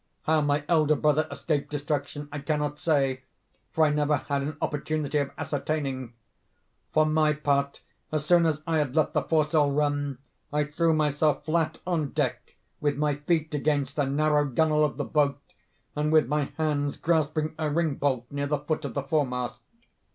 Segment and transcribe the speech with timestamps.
[0.23, 3.21] How my elder brother escaped destruction I cannot say,
[3.71, 6.13] for I never had an opportunity of ascertaining.
[6.91, 10.17] For my part, as soon as I had let the foresail run,
[10.51, 15.05] I threw myself flat on deck, with my feet against the narrow gunwale of the
[15.05, 15.35] bow,
[15.95, 19.59] and with my hands grasping a ring bolt near the foot of the fore mast.